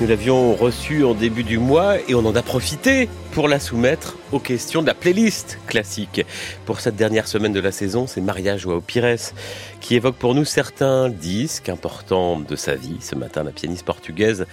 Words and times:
Nous 0.00 0.06
l'avions 0.06 0.54
reçue 0.54 1.04
en 1.04 1.12
début 1.12 1.44
du 1.44 1.58
mois 1.58 2.00
et 2.08 2.14
on 2.14 2.24
en 2.24 2.34
a 2.34 2.40
profité 2.40 3.06
pour 3.32 3.48
la 3.48 3.60
soumettre 3.60 4.16
aux 4.32 4.38
questions 4.38 4.80
de 4.80 4.86
la 4.86 4.94
playlist 4.94 5.58
classique. 5.66 6.24
Pour 6.64 6.80
cette 6.80 6.96
dernière 6.96 7.28
semaine 7.28 7.52
de 7.52 7.60
la 7.60 7.70
saison, 7.70 8.06
c'est 8.06 8.22
Maria 8.22 8.56
Joao 8.56 8.80
Pires 8.80 9.34
qui 9.82 9.96
évoque 9.96 10.16
pour 10.16 10.34
nous 10.34 10.46
certains 10.46 11.10
disques 11.10 11.68
importants 11.68 12.40
de 12.40 12.56
sa 12.56 12.76
vie. 12.76 12.96
Ce 13.00 13.14
matin, 13.14 13.44
la 13.44 13.50
pianiste 13.50 13.84
portugaise 13.84 14.46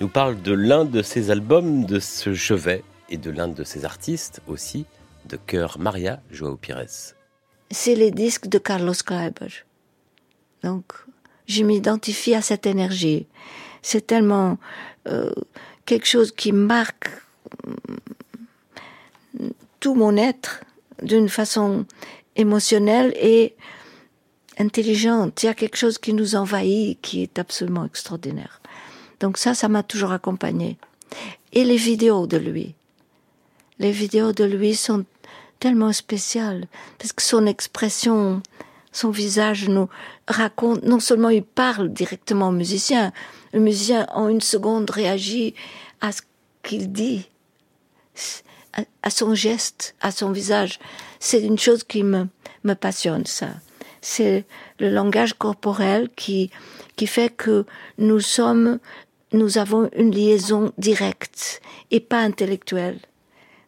nous 0.00 0.08
parle 0.08 0.40
de 0.40 0.52
l'un 0.52 0.86
de 0.86 1.02
ses 1.02 1.30
albums 1.30 1.84
de 1.84 2.00
ce 2.00 2.32
chevet 2.32 2.82
et 3.10 3.18
de 3.18 3.30
l'un 3.30 3.48
de 3.48 3.62
ses 3.62 3.84
artistes 3.84 4.40
aussi 4.46 4.86
de 5.28 5.36
cœur 5.36 5.78
Maria 5.78 6.20
Joao 6.30 6.56
Pires. 6.56 7.12
C'est 7.70 7.94
les 7.94 8.10
disques 8.10 8.48
de 8.48 8.56
Carlos 8.56 8.94
Kleiber. 9.04 9.66
Donc, 10.62 10.94
je 11.46 11.62
m'identifie 11.62 12.34
à 12.34 12.40
cette 12.40 12.64
énergie. 12.64 13.26
C'est 13.82 14.06
tellement 14.06 14.56
euh, 15.06 15.32
quelque 15.86 16.06
chose 16.06 16.32
qui 16.32 16.52
marque 16.52 17.08
mm, 17.66 19.48
tout 19.80 19.94
mon 19.94 20.16
être 20.16 20.60
d'une 21.02 21.28
façon 21.28 21.86
émotionnelle 22.36 23.12
et 23.16 23.54
intelligente. 24.58 25.42
Il 25.42 25.46
y 25.46 25.48
a 25.48 25.54
quelque 25.54 25.76
chose 25.76 25.98
qui 25.98 26.12
nous 26.12 26.36
envahit, 26.36 27.00
qui 27.00 27.22
est 27.22 27.38
absolument 27.38 27.84
extraordinaire. 27.84 28.60
Donc 29.20 29.38
ça, 29.38 29.54
ça 29.54 29.68
m'a 29.68 29.82
toujours 29.82 30.12
accompagné. 30.12 30.78
Et 31.52 31.64
les 31.64 31.76
vidéos 31.76 32.26
de 32.26 32.36
lui. 32.36 32.74
Les 33.78 33.92
vidéos 33.92 34.32
de 34.32 34.44
lui 34.44 34.74
sont 34.74 35.04
tellement 35.60 35.92
spéciales 35.92 36.66
parce 36.98 37.12
que 37.12 37.22
son 37.22 37.46
expression, 37.46 38.42
son 38.92 39.10
visage 39.10 39.68
nous 39.68 39.88
raconte, 40.28 40.82
non 40.84 41.00
seulement 41.00 41.30
il 41.30 41.42
parle 41.42 41.92
directement 41.92 42.48
au 42.48 42.52
musicien, 42.52 43.12
le 43.54 43.60
musicien 43.60 44.06
en 44.12 44.28
une 44.28 44.40
seconde 44.40 44.90
réagit 44.90 45.54
à 46.00 46.10
ce 46.10 46.22
qu'il 46.64 46.90
dit, 46.90 47.28
à 49.02 49.10
son 49.10 49.34
geste, 49.34 49.94
à 50.00 50.10
son 50.10 50.32
visage. 50.32 50.80
C'est 51.20 51.40
une 51.40 51.58
chose 51.58 51.84
qui 51.84 52.02
me, 52.02 52.26
me 52.64 52.74
passionne, 52.74 53.24
ça. 53.26 53.50
C'est 54.00 54.44
le 54.80 54.90
langage 54.90 55.34
corporel 55.34 56.10
qui, 56.16 56.50
qui 56.96 57.06
fait 57.06 57.34
que 57.34 57.64
nous 57.96 58.18
sommes, 58.18 58.80
nous 59.32 59.56
avons 59.56 59.88
une 59.96 60.10
liaison 60.10 60.72
directe 60.76 61.62
et 61.92 62.00
pas 62.00 62.18
intellectuelle. 62.18 62.98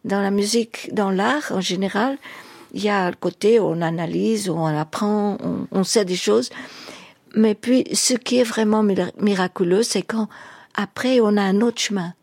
Dans 0.03 0.21
la 0.21 0.31
musique, 0.31 0.93
dans 0.93 1.11
l'art 1.11 1.51
en 1.51 1.61
général, 1.61 2.17
il 2.73 2.83
y 2.83 2.89
a 2.89 3.09
le 3.09 3.15
côté 3.15 3.59
où 3.59 3.63
on 3.63 3.81
analyse, 3.81 4.49
où 4.49 4.53
on 4.53 4.65
apprend, 4.65 5.37
on, 5.41 5.67
on 5.71 5.83
sait 5.85 6.05
des 6.05 6.17
choses. 6.17 6.49
Mais 7.35 7.55
puis, 7.55 7.83
ce 7.93 8.13
qui 8.13 8.39
est 8.39 8.43
vraiment 8.43 8.83
miraculeux, 8.83 9.83
c'est 9.83 10.01
quand 10.01 10.27
après 10.75 11.19
on 11.19 11.37
a 11.37 11.41
un 11.41 11.61
autre 11.61 11.81
chemin. 11.81 12.13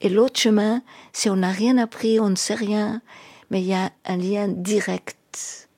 Et 0.00 0.08
l'autre 0.08 0.38
chemin, 0.38 0.82
c'est 1.12 1.30
on 1.30 1.36
n'a 1.36 1.50
rien 1.50 1.78
appris, 1.78 2.20
on 2.20 2.30
ne 2.30 2.36
sait 2.36 2.54
rien, 2.54 3.00
mais 3.50 3.60
il 3.62 3.66
y 3.66 3.74
a 3.74 3.90
un 4.04 4.16
lien 4.16 4.48
direct 4.48 5.68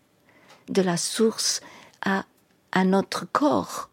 de 0.69 0.83
la 0.83 0.97
source 0.97 1.61
à, 2.05 2.25
à 2.73 2.85
notre 2.85 3.27
corps. 3.31 3.91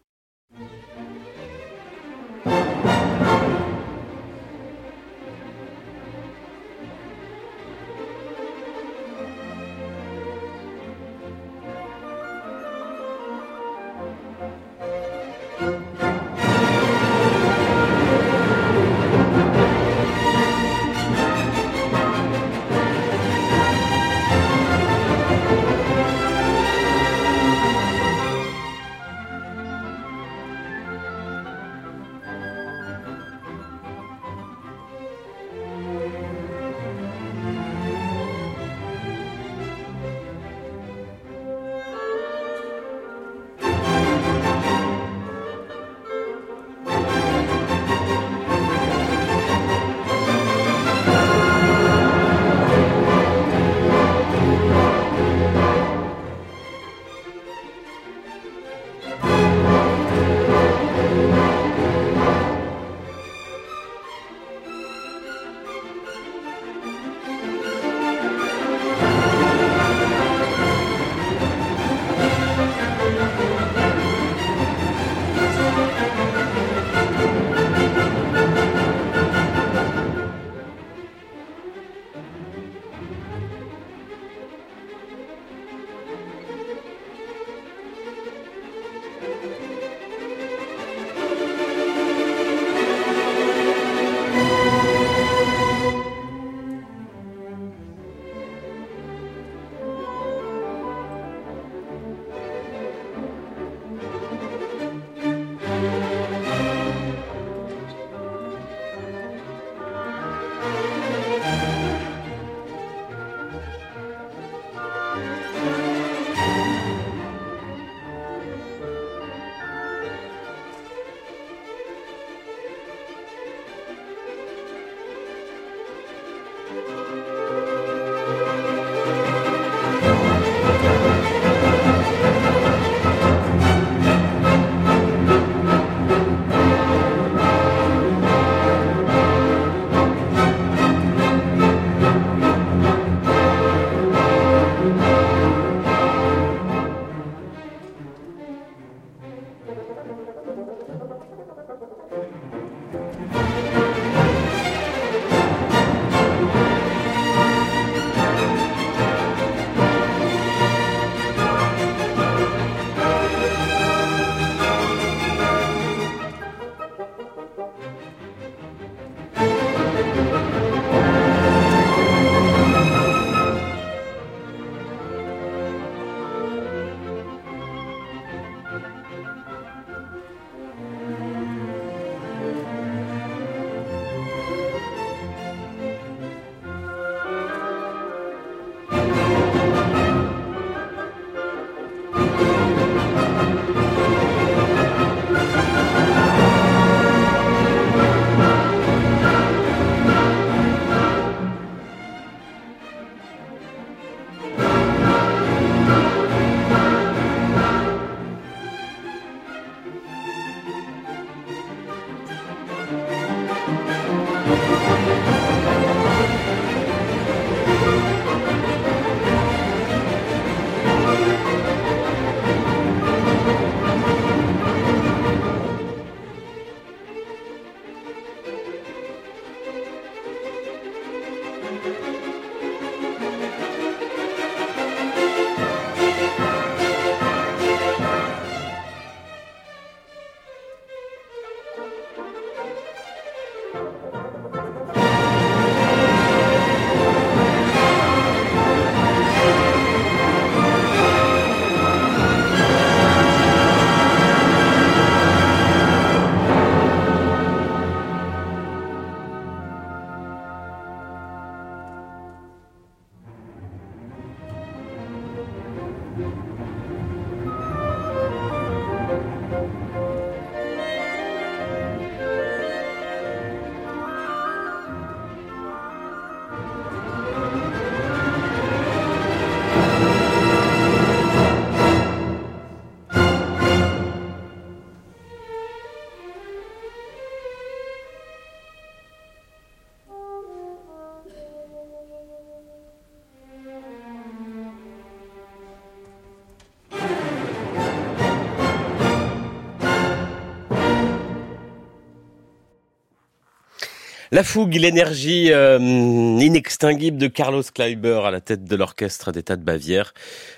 La 304.36 304.44
fougue, 304.44 304.74
l'énergie 304.74 305.50
euh, 305.50 305.78
inextinguible 305.78 307.16
de 307.16 307.26
Carlos 307.26 307.62
Kleiber 307.62 308.20
à 308.26 308.30
la 308.30 308.42
tête 308.42 308.64
de 308.64 308.76
l'orchestre 308.76 309.32
d'État 309.32 309.56
de 309.56 309.64
Bavière. 309.64 310.12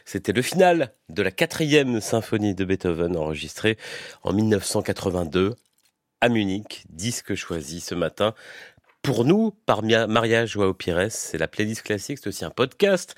C'était 0.05 0.33
le 0.33 0.43
final 0.43 0.93
de 1.11 1.23
la 1.23 1.31
quatrième 1.31 2.01
symphonie 2.01 2.57
de 2.57 2.65
Beethoven 2.65 3.17
enregistrée 3.17 3.79
en 4.25 4.33
1982 4.33 5.55
à 6.21 6.29
Munich, 6.29 6.87
disque 6.89 7.37
choisi 7.37 7.79
ce 7.79 7.95
matin 7.95 8.35
pour 9.03 9.25
nous, 9.25 9.53
par 9.65 9.85
Maria 9.85 10.45
Joao 10.45 10.75
Pires, 10.75 11.11
c'est 11.11 11.39
la 11.39 11.47
playlist 11.47 11.83
classique, 11.83 12.19
c'est 12.21 12.29
aussi 12.29 12.45
un 12.45 12.51
podcast. 12.51 13.15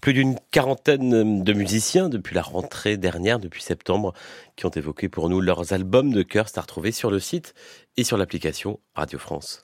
Plus 0.00 0.12
d'une 0.12 0.38
quarantaine 0.52 1.42
de 1.42 1.52
musiciens 1.52 2.08
depuis 2.08 2.36
la 2.36 2.42
rentrée 2.42 2.96
dernière, 2.96 3.40
depuis 3.40 3.62
septembre, 3.62 4.14
qui 4.54 4.64
ont 4.64 4.70
évoqué 4.70 5.08
pour 5.08 5.28
nous 5.28 5.40
leurs 5.40 5.72
albums 5.72 6.12
de 6.12 6.22
cœur. 6.22 6.48
C'est 6.48 6.58
à 6.58 6.62
retrouver 6.62 6.92
sur 6.92 7.10
le 7.10 7.18
site 7.18 7.52
et 7.96 8.04
sur 8.04 8.16
l'application 8.16 8.78
Radio 8.94 9.18
France. 9.18 9.62